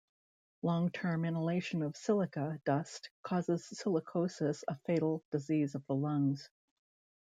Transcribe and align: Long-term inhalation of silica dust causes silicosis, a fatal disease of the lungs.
Long-term 0.63 1.25
inhalation 1.25 1.83
of 1.83 1.95
silica 1.95 2.59
dust 2.65 3.11
causes 3.21 3.67
silicosis, 3.83 4.63
a 4.67 4.75
fatal 4.79 5.23
disease 5.29 5.75
of 5.75 5.85
the 5.85 5.93
lungs. 5.93 6.49